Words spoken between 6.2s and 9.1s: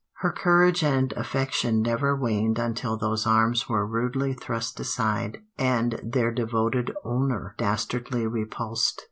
devoted owner dastardly repulsed.